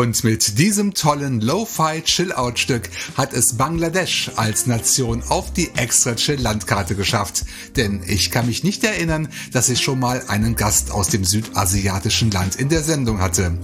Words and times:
Und 0.00 0.24
mit 0.24 0.56
diesem 0.58 0.94
tollen 0.94 1.42
Lo-Fi 1.42 2.00
Chill-Out-Stück 2.02 2.88
hat 3.18 3.34
es 3.34 3.58
Bangladesch 3.58 4.30
als 4.34 4.66
Nation 4.66 5.22
auf 5.28 5.52
die 5.52 5.72
extra 5.74 6.14
Chill-Landkarte 6.14 6.94
geschafft. 6.94 7.44
Denn 7.76 8.02
ich 8.06 8.30
kann 8.30 8.46
mich 8.46 8.64
nicht 8.64 8.82
erinnern, 8.82 9.28
dass 9.52 9.68
ich 9.68 9.82
schon 9.82 9.98
mal 9.98 10.22
einen 10.28 10.56
Gast 10.56 10.90
aus 10.90 11.08
dem 11.08 11.22
südasiatischen 11.22 12.30
Land 12.30 12.56
in 12.56 12.70
der 12.70 12.82
Sendung 12.82 13.20
hatte. 13.20 13.58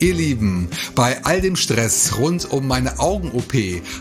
Ihr 0.00 0.14
Lieben, 0.14 0.68
bei 0.94 1.24
all 1.24 1.40
dem 1.40 1.56
Stress 1.56 2.18
rund 2.18 2.52
um 2.52 2.66
meine 2.66 2.98
Augen-OP 2.98 3.54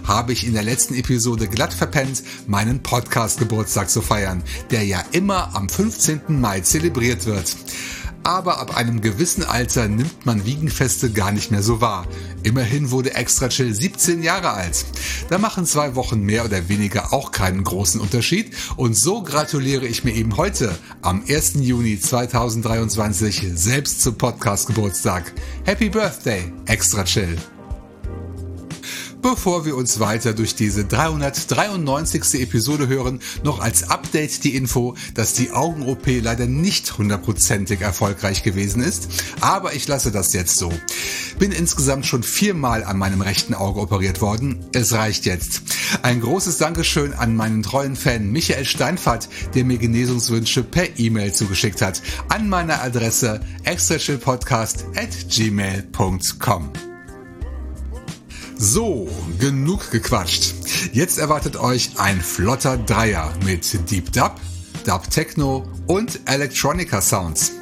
habe 0.06 0.34
ich 0.34 0.46
in 0.46 0.52
der 0.54 0.64
letzten 0.64 0.96
Episode 0.96 1.48
glatt 1.48 1.74
verpennt, 1.74 2.24
meinen 2.48 2.84
Podcast-Geburtstag 2.84 3.90
zu 3.90 4.02
feiern, 4.02 4.44
der 4.72 4.84
ja 4.84 5.02
immer 5.12 5.56
am 5.56 5.70
15. 5.70 6.22
Mai 6.28 6.60
zelebriert 6.62 7.26
wird 7.26 7.56
aber 8.24 8.60
ab 8.60 8.76
einem 8.76 9.02
gewissen 9.02 9.44
Alter 9.44 9.88
nimmt 9.88 10.26
man 10.26 10.46
Wiegenfeste 10.46 11.12
gar 11.12 11.32
nicht 11.32 11.52
mehr 11.52 11.64
so 11.64 11.82
wahr. 11.82 12.08
Immerhin 12.44 12.92
wurde 12.92 13.14
Extra 13.14 13.50
Chill 13.50 13.74
17 13.74 14.24
Jahre 14.24 14.52
alt. 14.52 14.86
Da 15.30 15.38
machen 15.38 15.66
zwei 15.66 15.96
Wochen 15.96 16.22
mehr 16.22 16.46
oder 16.46 16.70
weniger 16.70 17.14
auch 17.14 17.32
keinen 17.32 17.64
großen 17.64 18.02
Unterschied 18.02 18.52
und 18.76 18.98
so 18.98 19.24
gratuliere 19.24 19.86
ich 19.86 20.04
mir 20.04 20.14
eben 20.14 20.38
heute 20.38 20.78
am 21.02 21.24
1. 21.28 21.54
Juni 21.56 22.00
2023 22.00 23.52
selbst 23.54 24.02
zum 24.02 24.16
Podcast 24.16 24.68
Geburtstag. 24.68 25.34
Happy 25.66 25.90
Birthday, 25.90 26.52
Extra 26.66 27.04
Chill! 27.04 27.38
Bevor 29.24 29.64
wir 29.64 29.78
uns 29.78 30.02
weiter 30.02 30.34
durch 30.34 30.54
diese 30.54 30.84
393. 30.84 32.42
Episode 32.42 32.90
hören, 32.90 33.22
noch 33.42 33.60
als 33.62 33.90
Update 33.90 34.44
die 34.44 34.54
Info, 34.54 34.96
dass 35.14 35.34
die 35.34 35.54
Augen-OP 35.54 36.06
leider 36.22 36.46
nicht 36.46 36.98
hundertprozentig 36.98 37.80
erfolgreich 37.80 38.44
gewesen 38.44 38.84
ist, 38.84 39.08
aber 39.40 39.76
ich 39.76 39.88
lasse 39.88 40.12
das 40.12 40.34
jetzt 40.34 40.58
so. 40.58 40.74
Bin 41.40 41.54
insgesamt 41.54 42.06
schon 42.06 42.22
viermal 42.22 42.84
an 42.84 42.98
meinem 42.98 43.22
rechten 43.22 43.54
Auge 43.54 43.80
operiert 43.80 44.20
worden. 44.20 44.60
Es 44.74 44.92
reicht 44.92 45.26
jetzt. 45.26 45.62
Ein 46.02 46.20
großes 46.20 46.58
Dankeschön 46.58 47.14
an 47.14 47.38
meinen 47.38 47.64
treuen 47.64 47.96
Fan 47.96 48.30
Michael 48.30 48.66
Steinfahrt, 48.66 49.30
der 49.56 49.64
mir 49.64 49.78
Genesungswünsche 49.78 50.64
per 50.64 51.00
E-Mail 51.00 51.32
zugeschickt 51.32 51.82
hat, 51.82 52.02
an 52.28 52.50
meiner 52.50 52.82
Adresse 52.82 53.40
extrachillpodcast 53.64 54.84
at 54.98 55.30
gmail.com. 55.30 56.93
So, 58.58 59.10
genug 59.40 59.92
gequatscht. 59.92 60.54
Jetzt 60.94 61.18
erwartet 61.18 61.58
euch 61.58 61.92
ein 61.98 62.22
flotter 62.22 62.78
Dreier 62.78 63.34
mit 63.44 63.90
Deep 63.90 64.12
Dub, 64.12 64.40
Dub 64.86 65.10
Techno 65.10 65.68
und 65.88 66.20
Electronica 66.26 67.02
Sounds. 67.02 67.54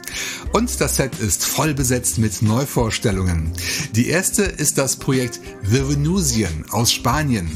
Und 0.54 0.82
das 0.82 0.98
Set 0.98 1.18
ist 1.20 1.46
voll 1.46 1.74
besetzt 1.74 2.18
mit 2.18 2.42
Neuvorstellungen. 2.42 3.54
Die 3.96 4.10
erste 4.10 4.44
ist 4.44 4.78
das 4.78 4.98
Projekt 4.98 5.40
The 5.64 5.88
Venusian 5.88 6.66
aus 6.72 6.92
Spanien. 6.92 7.50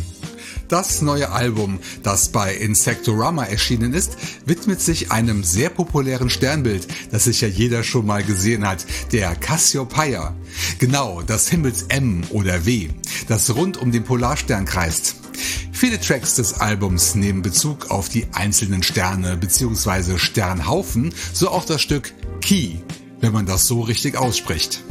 Das 0.67 1.01
neue 1.03 1.31
Album, 1.31 1.79
das 2.01 2.29
bei 2.29 2.55
Insectorama 2.55 3.43
erschienen 3.43 3.93
ist, 3.93 4.17
widmet 4.45 4.81
sich 4.81 5.11
einem 5.11 5.43
sehr 5.43 5.69
populären 5.69 6.29
Sternbild, 6.29 6.87
das 7.11 7.25
sich 7.25 7.41
ja 7.41 7.47
jeder 7.47 7.83
schon 7.83 8.07
mal 8.07 8.23
gesehen 8.23 8.67
hat, 8.67 8.85
der 9.11 9.35
Cassiopeia. 9.35 10.35
Genau, 10.79 11.21
das 11.21 11.49
Himmels 11.49 11.83
M 11.89 12.23
oder 12.31 12.65
W, 12.65 12.89
das 13.27 13.53
rund 13.55 13.77
um 13.77 13.91
den 13.91 14.03
Polarstern 14.03 14.65
kreist. 14.65 15.17
Viele 15.71 15.99
Tracks 15.99 16.35
des 16.35 16.53
Albums 16.55 17.13
nehmen 17.13 17.43
Bezug 17.43 17.91
auf 17.91 18.09
die 18.09 18.25
einzelnen 18.31 18.81
Sterne 18.81 19.37
bzw. 19.37 20.17
Sternhaufen, 20.17 21.13
so 21.33 21.49
auch 21.49 21.65
das 21.65 21.81
Stück 21.81 22.13
Key, 22.41 22.77
wenn 23.19 23.33
man 23.33 23.45
das 23.45 23.67
so 23.67 23.81
richtig 23.81 24.17
ausspricht. 24.17 24.81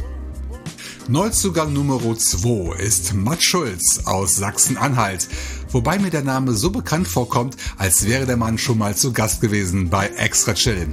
Neuzugang 1.07 1.71
Nummer 1.71 1.99
2 1.99 2.77
ist 2.77 3.13
Matt 3.13 3.43
Schulz 3.43 4.01
aus 4.05 4.37
Sachsen-Anhalt, 4.37 5.27
wobei 5.75 5.99
mir 5.99 6.09
der 6.09 6.23
Name 6.23 6.53
so 6.53 6.69
bekannt 6.69 7.05
vorkommt, 7.05 7.57
als 7.77 8.07
wäre 8.07 8.25
der 8.25 8.37
Mann 8.37 8.57
schon 8.57 8.77
mal 8.77 8.95
zu 8.95 9.11
Gast 9.11 9.41
gewesen 9.41 9.89
bei 9.89 10.07
Extra 10.07 10.53
Chill. 10.53 10.87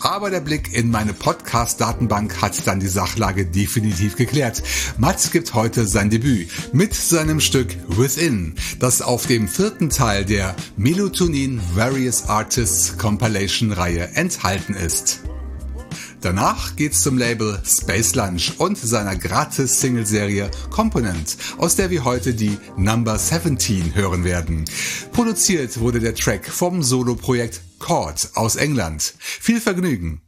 Aber 0.00 0.28
der 0.28 0.40
Blick 0.40 0.74
in 0.74 0.90
meine 0.90 1.12
Podcast-Datenbank 1.12 2.42
hat 2.42 2.66
dann 2.66 2.80
die 2.80 2.88
Sachlage 2.88 3.46
definitiv 3.46 4.16
geklärt. 4.16 4.60
Matt 4.98 5.30
gibt 5.30 5.54
heute 5.54 5.86
sein 5.86 6.10
Debüt 6.10 6.50
mit 6.72 6.94
seinem 6.94 7.38
Stück 7.38 7.76
Within, 7.86 8.56
das 8.80 9.02
auf 9.02 9.26
dem 9.26 9.46
vierten 9.46 9.88
Teil 9.88 10.24
der 10.24 10.56
Melatonin 10.76 11.60
Various 11.76 12.28
Artists 12.28 12.98
Compilation 12.98 13.70
Reihe 13.70 14.08
enthalten 14.16 14.74
ist. 14.74 15.20
Danach 16.24 16.74
geht's 16.74 17.02
zum 17.02 17.18
Label 17.18 17.60
Space 17.66 18.14
Lunch 18.14 18.54
und 18.56 18.78
seiner 18.78 19.14
Gratis-Single-Serie 19.14 20.50
Component, 20.70 21.36
aus 21.58 21.76
der 21.76 21.90
wir 21.90 22.04
heute 22.04 22.32
die 22.32 22.56
Number 22.78 23.18
17 23.18 23.94
hören 23.94 24.24
werden. 24.24 24.64
Produziert 25.12 25.78
wurde 25.80 26.00
der 26.00 26.14
Track 26.14 26.46
vom 26.46 26.82
Solo-Projekt 26.82 27.60
Chord 27.78 28.30
aus 28.36 28.56
England. 28.56 29.12
Viel 29.18 29.60
Vergnügen! 29.60 30.22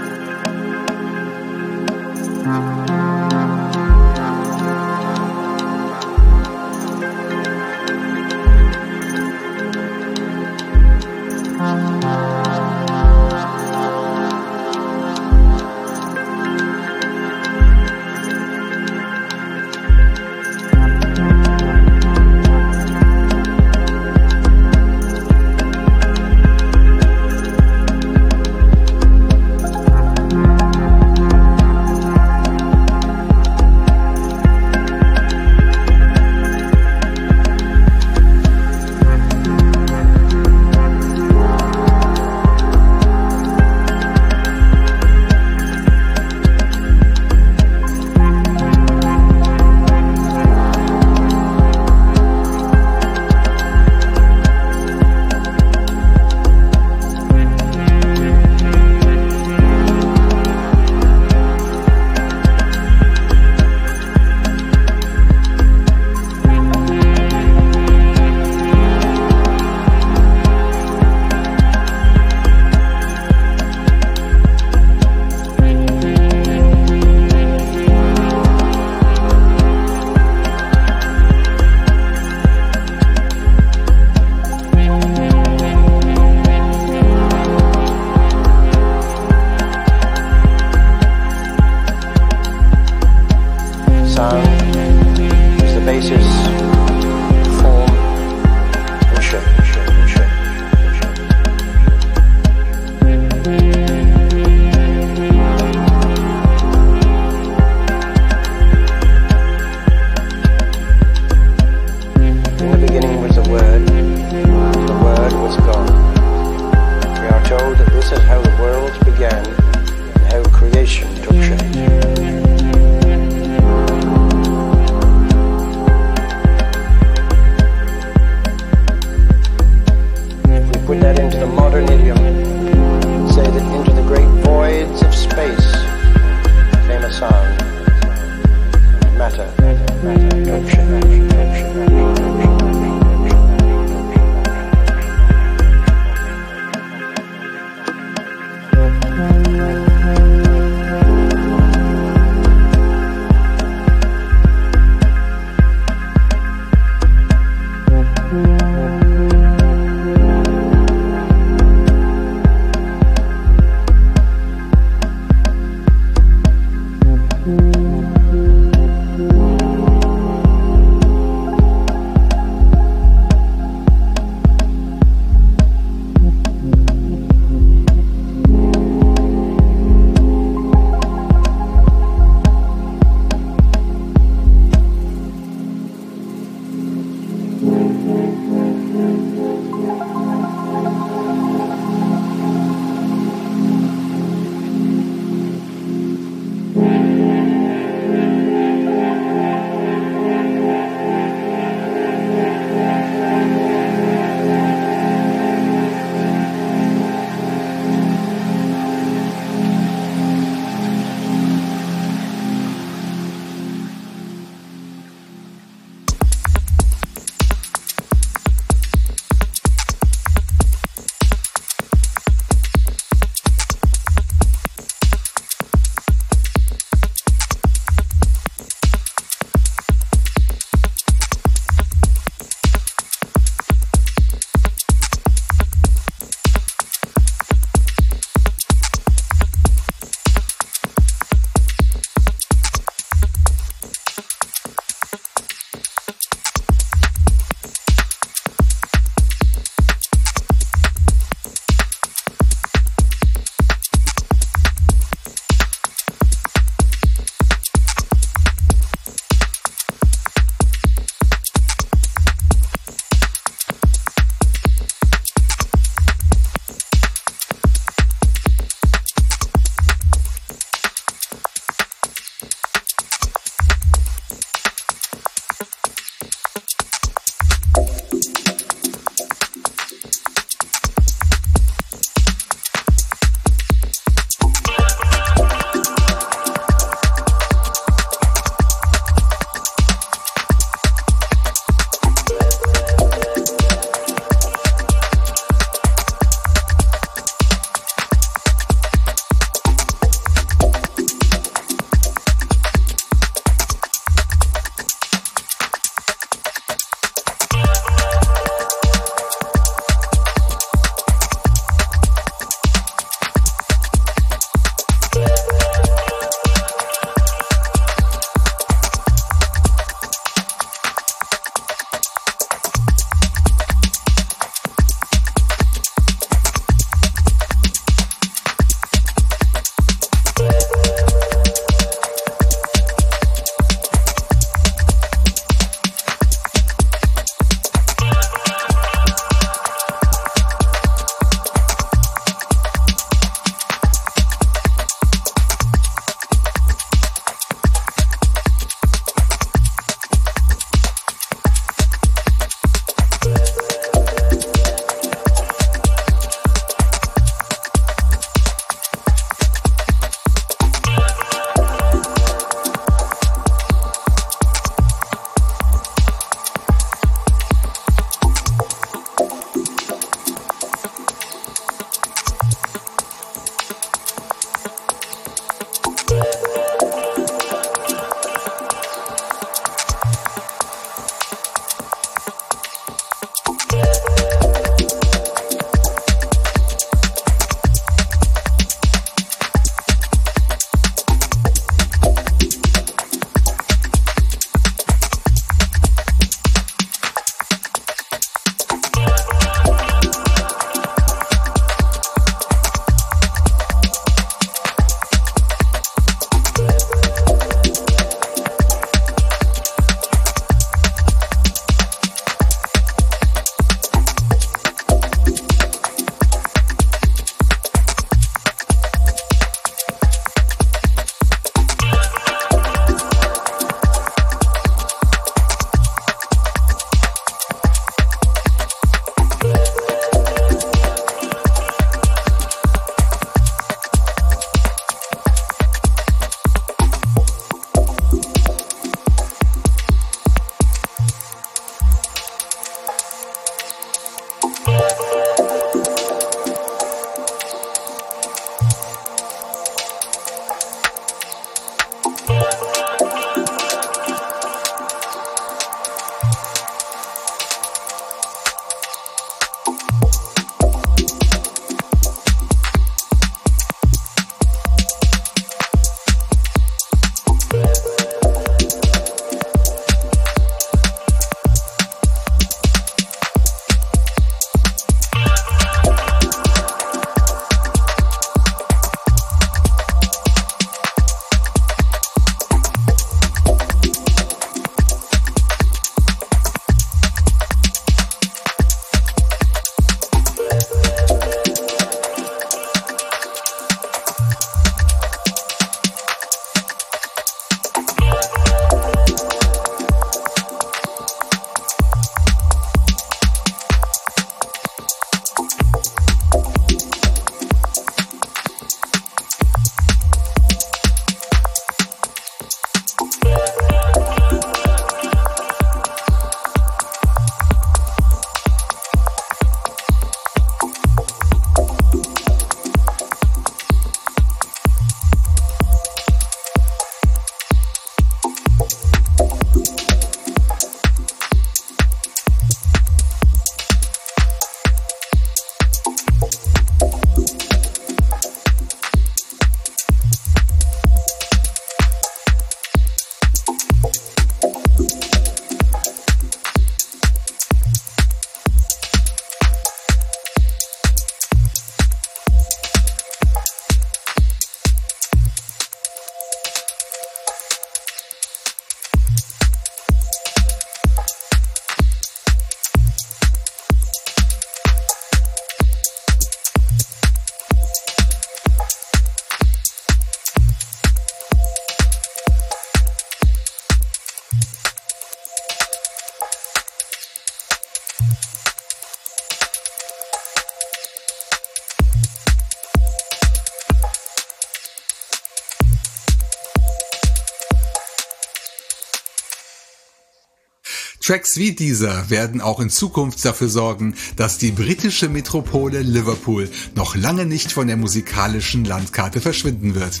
Tracks 591.14 591.36
wie 591.36 591.52
dieser 591.52 592.10
werden 592.10 592.40
auch 592.40 592.58
in 592.58 592.70
Zukunft 592.70 593.24
dafür 593.24 593.48
sorgen, 593.48 593.94
dass 594.16 594.36
die 594.36 594.50
britische 594.50 595.08
Metropole 595.08 595.80
Liverpool 595.82 596.50
noch 596.74 596.96
lange 596.96 597.24
nicht 597.24 597.52
von 597.52 597.68
der 597.68 597.76
musikalischen 597.76 598.64
Landkarte 598.64 599.20
verschwinden 599.20 599.76
wird. 599.76 600.00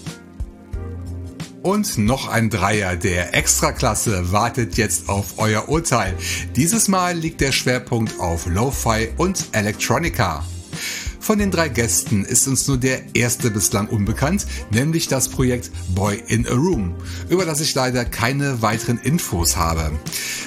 Und 1.67 1.97
noch 1.97 2.29
ein 2.29 2.49
Dreier 2.49 2.95
der 2.95 3.35
Extraklasse 3.35 4.31
wartet 4.31 4.77
jetzt 4.77 5.09
auf 5.09 5.33
euer 5.35 5.67
Urteil. 5.67 6.15
Dieses 6.55 6.87
Mal 6.87 7.17
liegt 7.17 7.41
der 7.41 7.51
Schwerpunkt 7.51 8.21
auf 8.21 8.45
Lo-Fi 8.45 9.09
und 9.17 9.49
Electronica. 9.51 10.45
Von 11.27 11.37
den 11.39 11.51
drei 11.51 11.67
Gästen 11.67 12.23
ist 12.23 12.47
uns 12.47 12.69
nur 12.69 12.77
der 12.77 13.13
erste 13.13 13.51
bislang 13.51 13.89
unbekannt, 13.89 14.47
nämlich 14.71 15.09
das 15.09 15.27
Projekt 15.27 15.71
Boy 15.93 16.23
in 16.27 16.47
a 16.47 16.53
Room, 16.53 16.95
über 17.27 17.43
das 17.43 17.59
ich 17.59 17.75
leider 17.75 18.05
keine 18.05 18.61
weiteren 18.61 18.97
Infos 18.97 19.57
habe. 19.57 19.91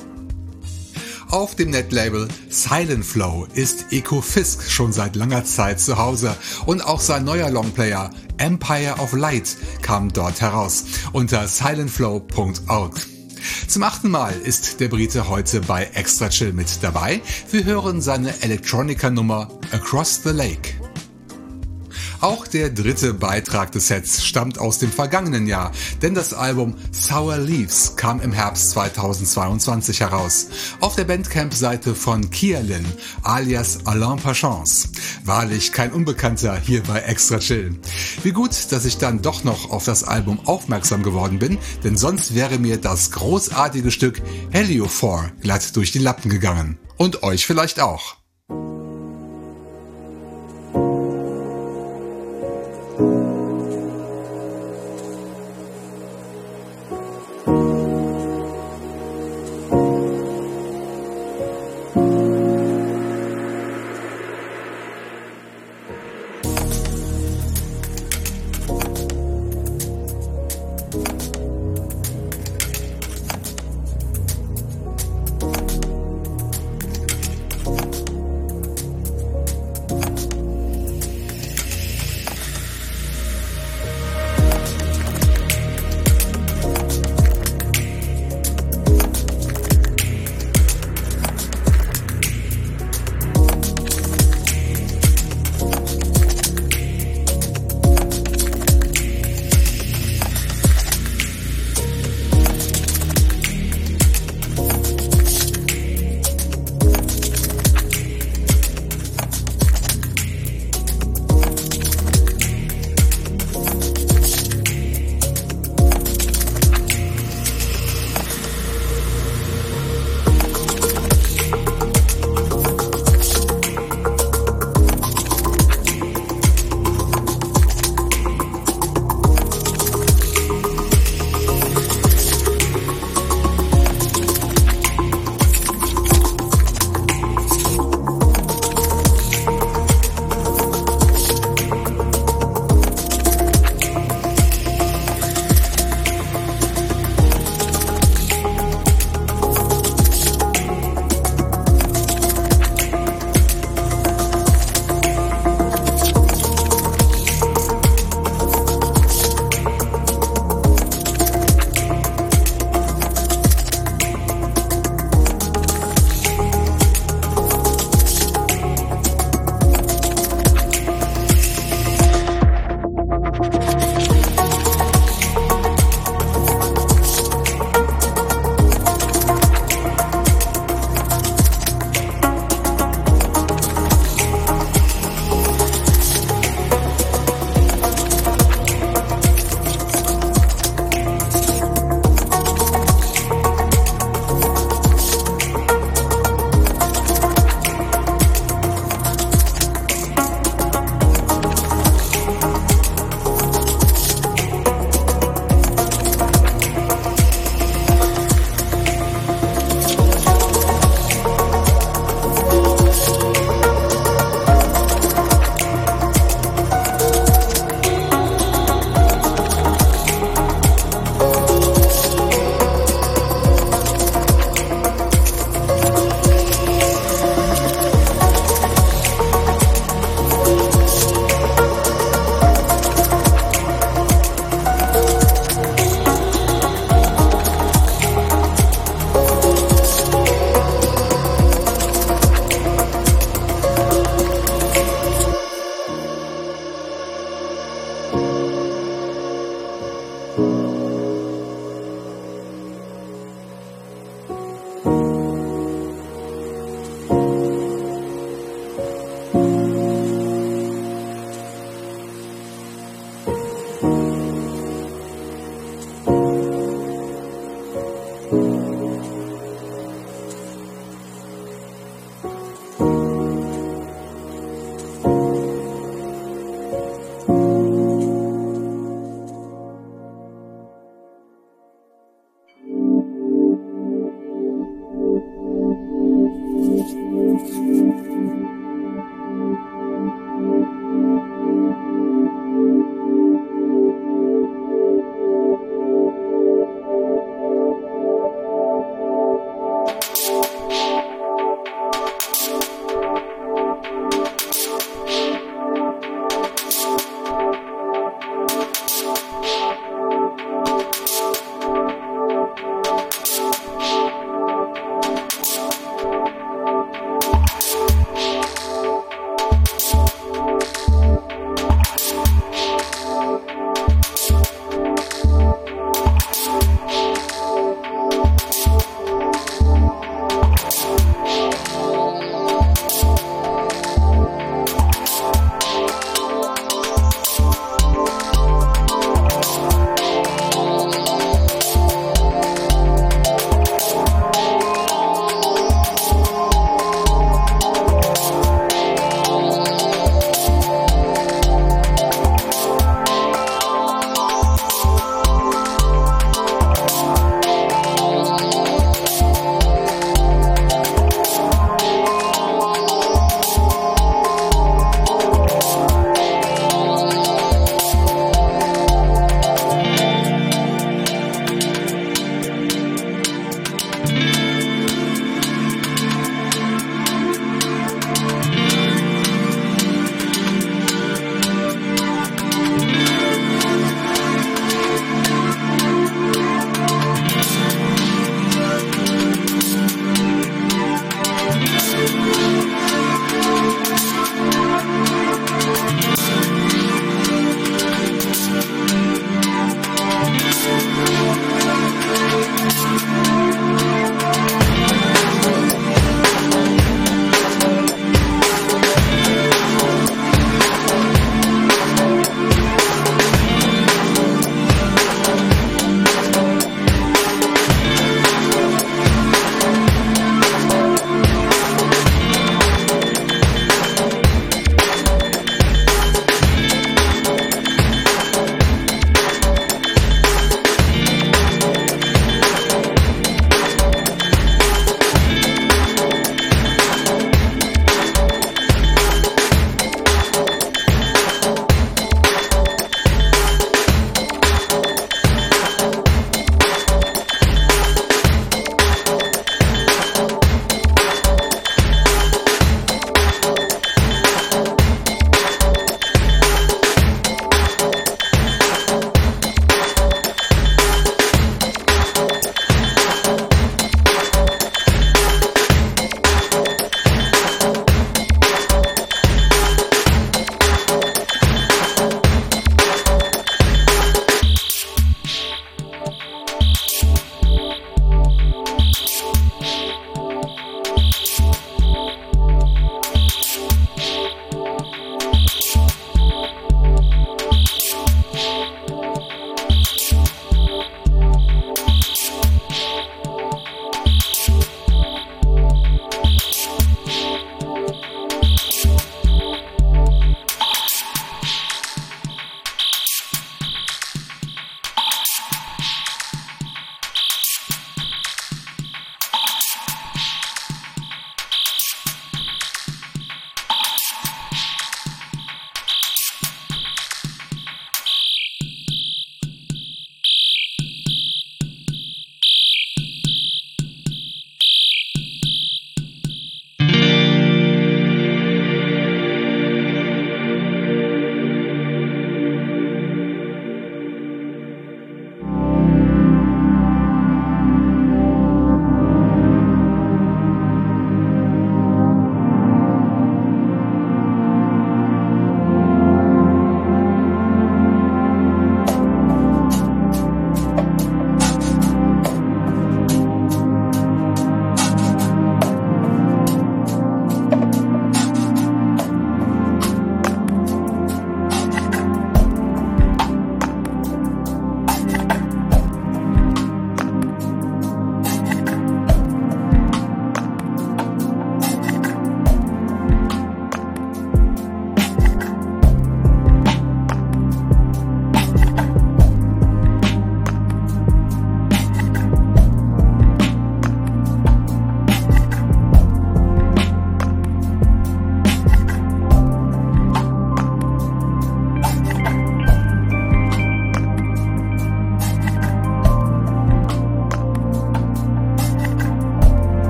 Auf 1.35 1.57
dem 1.57 1.71
Netlabel 1.71 2.29
Silent 2.49 3.05
Flow 3.05 3.49
ist 3.55 3.87
Eco 3.91 4.21
Fisk 4.21 4.71
schon 4.71 4.93
seit 4.93 5.17
langer 5.17 5.45
Zeit 5.45 5.81
zu 5.81 5.99
Hause 5.99 6.37
und 6.65 6.87
auch 6.87 7.01
sein 7.01 7.25
neuer 7.25 7.51
Longplayer 7.51 8.11
Empire 8.37 8.95
of 9.01 9.15
Light 9.15 9.57
kam 9.83 10.13
dort 10.13 10.41
heraus 10.41 10.85
unter 11.13 11.49
silentflow.org. 11.49 12.95
Zum 13.67 13.83
achten 13.83 14.11
Mal 14.11 14.33
ist 14.45 14.79
der 14.79 14.87
Brite 14.87 15.29
heute 15.29 15.61
bei 15.63 15.91
Extra 15.95 16.29
Chill 16.29 16.53
mit 16.53 16.69
dabei. 16.83 17.21
Wir 17.51 17.65
hören 17.65 18.01
seine 18.01 18.41
Electronica-Nummer 18.41 19.49
Across 19.73 20.21
the 20.23 20.31
Lake. 20.31 20.84
Auch 22.25 22.47
der 22.47 22.71
dritte 22.71 23.13
Beitrag 23.13 23.73
des 23.73 23.89
Sets 23.89 24.25
stammt 24.25 24.59
aus 24.59 24.79
dem 24.79 24.91
vergangenen 24.91 25.47
Jahr, 25.47 25.73
denn 26.01 26.15
das 26.15 26.33
Album 26.33 26.75
Sour 26.91 27.37
Leaves 27.37 27.97
kam 27.97 28.19
im 28.23 28.33
Herbst 28.33 28.71
2022 28.71 30.01
heraus. 30.01 30.47
Auf 30.81 30.97
der 30.97 31.05
Bandcamp-Seite 31.05 31.95
von 31.95 32.31
Kialin, 32.31 32.87
alias 33.25 33.81
Alain 33.85 34.17
Pachance. 34.17 34.89
Wahrlich 35.27 35.71
kein 35.73 35.93
Unbekannter 35.93 36.57
hier 36.57 36.83
bei 36.85 37.01
Extra 37.01 37.41
Chill. 37.41 37.79
Wie 38.23 38.33
gut, 38.33 38.73
dass 38.73 38.87
ich 38.87 38.97
dann 38.97 39.21
doch 39.21 39.45
noch 39.45 39.69
auf 39.69 39.85
das 39.85 40.03
Album 40.03 40.41
aufmerksam 40.47 41.03
geworden 41.03 41.39
bin, 41.39 41.59
denn 41.85 41.99
sonst 41.99 42.35
wäre 42.35 42.59
mir 42.59 42.79
das 42.79 43.11
großartige 43.11 43.91
Stück 43.91 44.23
Heliophore 44.51 45.31
glatt 45.43 45.77
durch 45.77 45.93
die 45.93 45.99
Lappen 45.99 46.31
gegangen. 46.31 46.79
Und 46.97 47.23
euch 47.23 47.45
vielleicht 47.45 47.81
auch. 47.81 48.17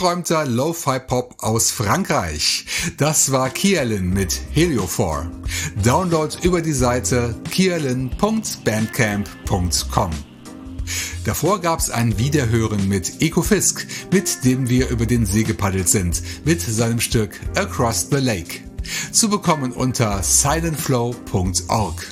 Verträumter 0.00 0.46
Lo-Fi-Pop 0.46 1.42
aus 1.42 1.70
Frankreich. 1.70 2.64
Das 2.96 3.32
war 3.32 3.50
Kielin 3.50 4.08
mit 4.08 4.40
Heliophore. 4.50 5.30
Download 5.84 6.34
über 6.40 6.62
die 6.62 6.72
Seite 6.72 7.34
kielin.bandcamp.com. 7.50 10.10
Davor 11.26 11.60
gab's 11.60 11.90
ein 11.90 12.16
Wiederhören 12.16 12.88
mit 12.88 13.20
Ecofisk, 13.20 13.86
mit 14.10 14.42
dem 14.42 14.70
wir 14.70 14.88
über 14.88 15.04
den 15.04 15.26
See 15.26 15.42
gepaddelt 15.42 15.90
sind, 15.90 16.22
mit 16.46 16.62
seinem 16.62 17.00
Stück 17.00 17.38
Across 17.54 18.06
the 18.10 18.20
Lake. 18.20 18.60
Zu 19.12 19.28
bekommen 19.28 19.70
unter 19.70 20.22
silentflow.org. 20.22 22.06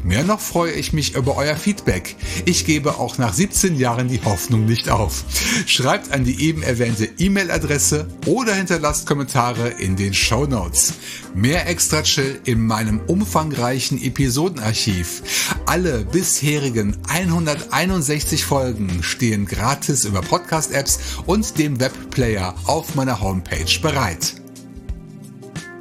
Mehr 0.04 0.24
noch 0.24 0.40
freue 0.40 0.72
ich 0.74 0.94
mich 0.94 1.16
über 1.16 1.36
euer 1.36 1.56
Feedback. 1.56 2.16
Ich 2.46 2.66
gebe 2.66 3.00
auch 3.00 3.18
nach 3.18 3.34
17 3.34 3.78
Jahren 3.78 4.08
die 4.08 4.22
Hoffnung 4.24 4.66
nicht 4.66 4.90
auf. 4.90 5.24
Schreibt 5.66 6.12
an 6.12 6.24
die 6.24 6.42
eben 6.44 6.64
erwähnte 6.64 7.10
E-Mail-Adresse 7.18 8.08
oder 8.26 8.54
hinterlasst 8.54 9.08
Kommentare 9.08 9.70
in 9.70 9.96
den 9.96 10.14
Show 10.14 10.46
Notes. 10.46 10.94
Mehr 11.34 11.68
Extra 11.68 12.04
Chill 12.04 12.40
in 12.46 12.66
meinem 12.66 13.00
umfangreichen 13.08 14.02
Episodenarchiv. 14.02 15.24
Alle 15.66 16.06
bisherigen 16.06 16.98
161 17.08 18.46
Folgen 18.46 19.02
stehen 19.02 19.46
gratis 19.46 20.06
über 20.06 20.22
Podcast-Apps 20.22 21.00
und 21.26 21.58
dem 21.58 21.80
Webplayer 21.80 22.56
auf 22.66 22.96
meiner 22.96 23.22
Homepage 23.22 23.80
bereit. 23.82 24.43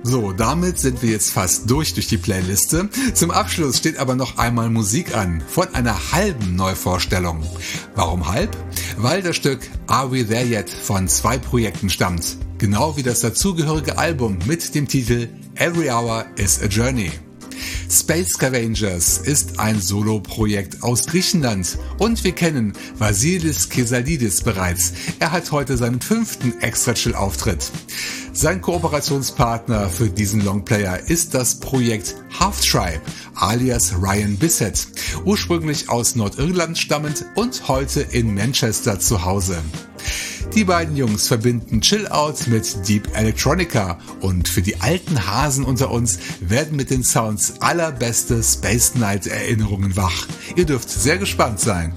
So, 0.05 0.33
damit 0.33 0.81
sind 0.81 1.01
wir 1.03 1.11
jetzt 1.11 1.31
fast 1.31 1.71
durch 1.71 1.95
durch 1.95 2.09
die 2.09 2.19
Playliste. 2.19 2.89
Zum 3.15 3.31
Abschluss 3.31 3.79
steht 3.79 3.99
aber 3.99 4.17
noch 4.17 4.37
einmal 4.37 4.69
Musik 4.69 5.17
an 5.17 5.41
von 5.47 5.73
einer 5.75 6.13
halben 6.13 6.57
Neuvorstellung. 6.57 7.43
Warum 7.95 8.29
halb? 8.29 8.57
Weil 8.97 9.23
das 9.23 9.37
Stück 9.37 9.61
Are 9.87 10.11
We 10.11 10.27
There 10.27 10.45
Yet 10.45 10.71
von 10.71 11.07
zwei 11.07 11.39
Projekten 11.39 11.89
stammt. 11.89 12.37
Genau 12.59 12.97
wie 12.97 13.03
das 13.05 13.21
dazugehörige 13.21 13.97
Album 13.97 14.39
mit 14.47 14.75
dem 14.75 14.89
Titel 14.89 15.29
Every 15.55 15.89
Hour 15.89 16.27
is 16.37 16.61
a 16.61 16.67
Journey. 16.67 17.13
Space 17.91 18.31
Scavengers 18.31 19.19
ist 19.19 19.59
ein 19.59 19.81
Solo-Projekt 19.81 20.83
aus 20.83 21.07
Griechenland 21.07 21.79
und 21.99 22.25
wir 22.25 22.33
kennen 22.33 22.73
Vasilis 22.99 23.69
Kesalidis 23.69 24.43
bereits. 24.43 24.93
Er 25.19 25.33
hat 25.33 25.53
heute 25.53 25.77
seinen 25.77 26.01
fünften 26.01 26.61
Extra-Chill-Auftritt. 26.61 27.71
Sein 28.33 28.63
Kooperationspartner 28.63 29.91
für 29.91 30.09
diesen 30.09 30.43
Longplayer 30.43 30.99
ist 31.09 31.35
das 31.35 31.61
Projekt 31.61 32.17
Half 32.39 32.61
Tribe 32.61 33.03
alias 33.35 33.95
Ryan 34.01 34.37
Bissett, 34.37 34.87
ursprünglich 35.25 35.89
aus 35.89 36.15
Nordirland 36.17 36.79
stammend 36.79 37.25
und 37.35 37.69
heute 37.69 38.01
in 38.01 38.35
Manchester 38.35 39.01
zu 39.01 39.25
Hause. 39.25 39.59
Die 40.55 40.65
beiden 40.65 40.97
Jungs 40.97 41.29
verbinden 41.29 41.81
Chill-Out 41.81 42.47
mit 42.49 42.87
Deep 42.87 43.17
Electronica 43.17 43.99
und 44.21 44.49
für 44.49 44.61
die 44.61 44.83
alten 44.83 45.27
Hasen 45.27 45.65
unter 45.65 45.91
uns 45.91 46.19
werden 46.41 46.77
mit 46.77 46.91
den 46.91 47.03
Sounds 47.03 47.55
allerbeste 47.61 48.43
Space 48.43 48.95
Night 48.95 49.27
Erinnerungen 49.27 49.97
wach. 49.97 50.27
Ihr 50.55 50.67
dürft 50.67 50.91
sehr 50.91 51.17
gespannt 51.17 51.59
sein. 51.59 51.95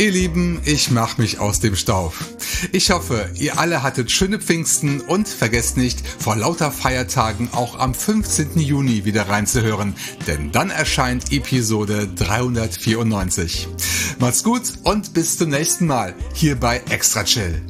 Ihr 0.00 0.12
Lieben, 0.12 0.62
ich 0.64 0.90
mach 0.90 1.18
mich 1.18 1.40
aus 1.40 1.60
dem 1.60 1.76
Staub. 1.76 2.14
Ich 2.72 2.90
hoffe, 2.90 3.28
ihr 3.34 3.58
alle 3.58 3.82
hattet 3.82 4.10
schöne 4.10 4.38
Pfingsten 4.38 5.02
und 5.02 5.28
vergesst 5.28 5.76
nicht, 5.76 6.02
vor 6.18 6.36
lauter 6.36 6.72
Feiertagen 6.72 7.50
auch 7.52 7.78
am 7.78 7.92
15. 7.92 8.58
Juni 8.58 9.04
wieder 9.04 9.28
reinzuhören, 9.28 9.94
denn 10.26 10.52
dann 10.52 10.70
erscheint 10.70 11.32
Episode 11.32 12.08
394. 12.16 13.68
Macht's 14.18 14.42
gut 14.42 14.62
und 14.84 15.12
bis 15.12 15.36
zum 15.36 15.50
nächsten 15.50 15.86
Mal 15.86 16.14
hier 16.32 16.58
bei 16.58 16.78
Extra 16.88 17.22
Chill. 17.24 17.69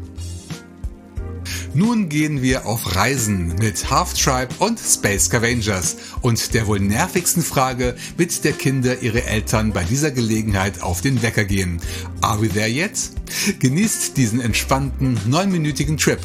Nun 1.72 2.08
gehen 2.08 2.42
wir 2.42 2.66
auf 2.66 2.96
Reisen 2.96 3.54
mit 3.56 3.88
Half 3.90 4.14
Tribe 4.14 4.52
und 4.58 4.80
Space 4.80 5.26
Scavengers 5.26 5.98
und 6.20 6.52
der 6.52 6.66
wohl 6.66 6.80
nervigsten 6.80 7.44
Frage, 7.44 7.94
mit 8.16 8.42
der 8.44 8.54
Kinder 8.54 9.02
ihre 9.02 9.22
Eltern 9.24 9.72
bei 9.72 9.84
dieser 9.84 10.10
Gelegenheit 10.10 10.82
auf 10.82 11.00
den 11.00 11.22
Wecker 11.22 11.44
gehen. 11.44 11.80
Are 12.22 12.42
we 12.42 12.48
there 12.48 12.68
yet? 12.68 12.98
Genießt 13.60 14.16
diesen 14.16 14.40
entspannten 14.40 15.16
neunminütigen 15.26 15.96
Trip. 15.96 16.18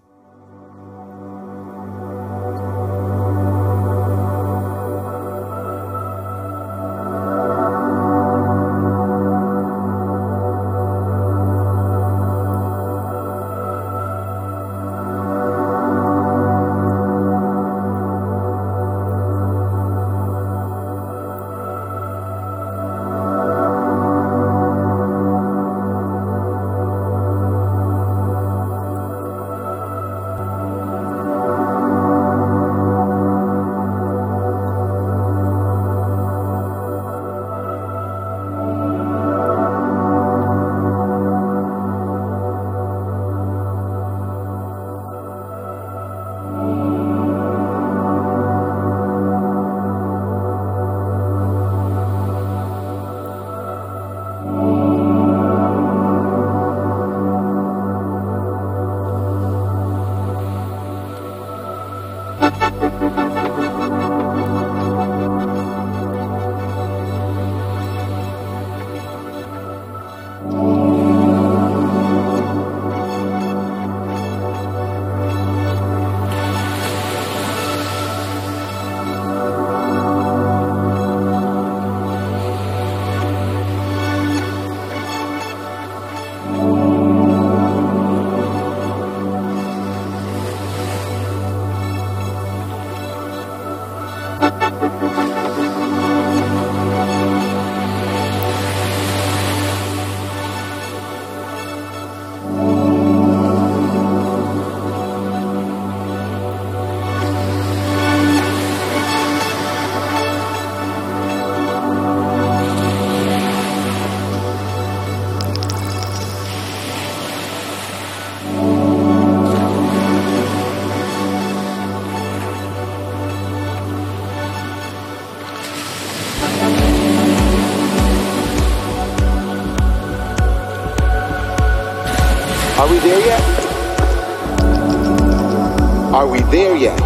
Are 136.20 136.28
we 136.28 136.40
there 136.52 136.76
yet? 136.76 137.00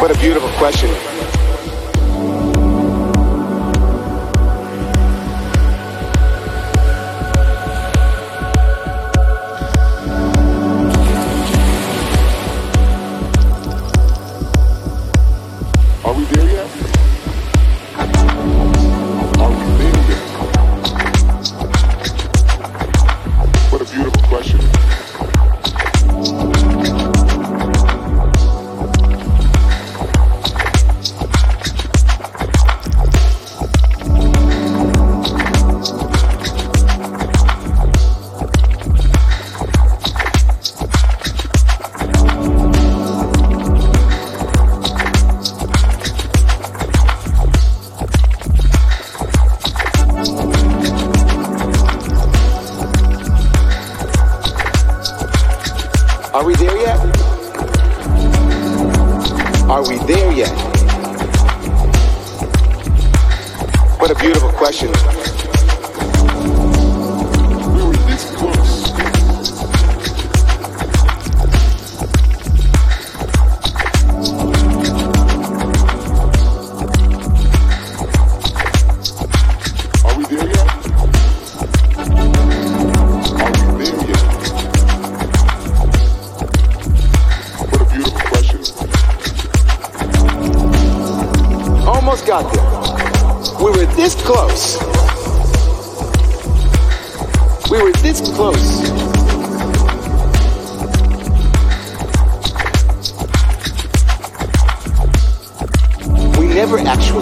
What 0.00 0.10
a 0.10 0.18
beautiful 0.18 0.48
question. 0.52 0.88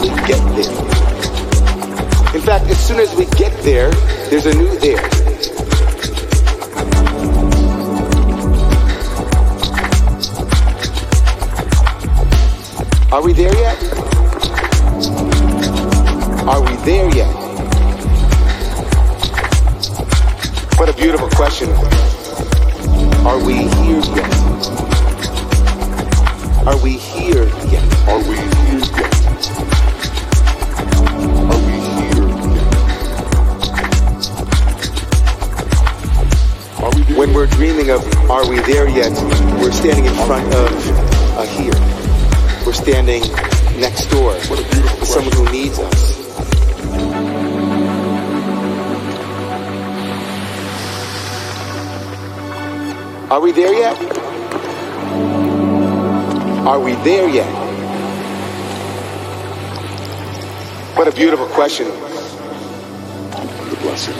we 0.00 0.08
get 0.26 0.40
there. 0.56 0.72
In 2.34 2.40
fact, 2.40 2.64
as 2.66 2.86
soon 2.86 2.98
as 3.00 3.14
we 3.14 3.26
get 3.36 3.52
there, 3.62 3.90
there's 4.30 4.46
a 4.46 4.54
new 4.54 4.78
there. 4.78 4.98
Are 13.12 13.22
we 13.22 13.32
there 13.32 13.54
yet? 13.54 13.78
Are 16.48 16.60
we 16.60 16.76
there 16.84 17.08
yet? 17.14 17.34
What 20.76 20.88
a 20.88 20.92
beautiful 20.92 21.28
question. 21.30 21.70
Are 23.24 23.38
we 23.44 23.54
here 23.54 24.02
yet? 24.16 24.34
Are 26.66 26.78
we 26.82 26.92
here 26.92 27.46
yet? 27.70 28.08
Are 28.08 28.18
we 28.18 28.36
here 28.36 28.80
yet? 28.80 29.73
When 37.16 37.32
we're 37.32 37.46
dreaming 37.46 37.90
of 37.90 38.02
are 38.28 38.44
we 38.50 38.58
there 38.62 38.88
yet, 38.88 39.12
we're 39.60 39.70
standing 39.70 40.04
in 40.04 40.14
front 40.26 40.52
of 40.52 41.38
a 41.38 41.46
here. 41.46 41.72
We're 42.66 42.72
standing 42.72 43.22
next 43.78 44.06
door 44.06 44.34
to 44.34 45.06
someone 45.06 45.32
who 45.32 45.44
needs 45.52 45.78
us. 45.78 46.20
Are 53.30 53.40
we 53.40 53.52
there 53.52 53.72
yet? 53.72 53.96
Are 56.66 56.80
we 56.80 56.94
there 57.04 57.28
yet? 57.28 57.46
What 60.96 61.06
a 61.06 61.12
beautiful 61.12 61.46
question. 61.46 61.86
The 61.86 63.78
blessing. 63.82 64.14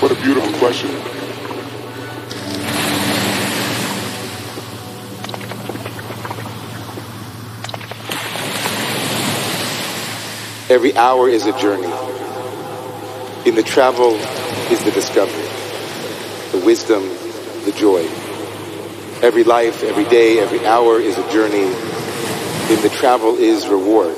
What 0.00 0.10
a 0.10 0.16
beautiful 0.16 0.52
question. 0.58 1.15
Every 10.68 10.96
hour 10.96 11.28
is 11.28 11.46
a 11.46 11.56
journey. 11.60 11.92
In 13.48 13.54
the 13.54 13.62
travel 13.62 14.16
is 14.72 14.82
the 14.82 14.90
discovery, 14.90 15.46
the 16.50 16.66
wisdom, 16.66 17.04
the 17.64 17.70
joy. 17.70 18.02
Every 19.24 19.44
life, 19.44 19.84
every 19.84 20.06
day, 20.06 20.40
every 20.40 20.66
hour 20.66 20.98
is 20.98 21.18
a 21.18 21.32
journey. 21.32 21.66
In 22.74 22.82
the 22.82 22.92
travel 22.98 23.36
is 23.36 23.68
reward, 23.68 24.16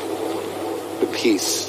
the 1.01 1.09
peace, 1.12 1.67